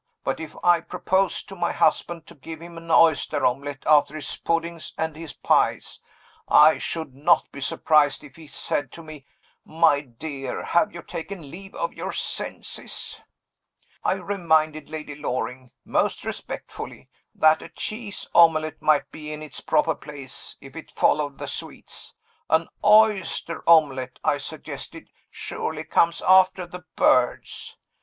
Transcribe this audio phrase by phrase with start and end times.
[0.23, 4.35] But if I proposed to my husband to give him an oyster omelet after his
[4.35, 5.99] puddings and his pies,
[6.47, 9.27] I should not be surprised if he said to me,
[9.63, 13.21] 'My dear, have you taken leave of your senses?'
[14.03, 19.93] I reminded Lady Loring (most respectfully) that a cheese omelette might be in its proper
[19.93, 22.15] place if it followed the sweets.
[22.49, 27.77] 'An oyster omelet,' I suggested, 'surely comes after the birds?